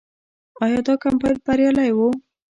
[0.63, 1.99] آیا دا کمپاین بریالی و؟